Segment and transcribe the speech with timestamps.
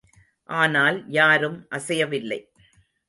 [0.49, 2.39] ஆனால் யாரும் அசையவில்லை.